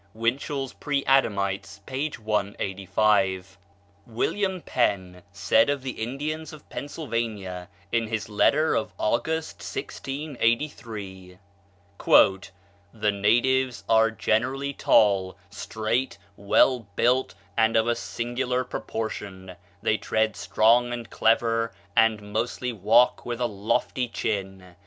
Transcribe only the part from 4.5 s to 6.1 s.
Penn said of the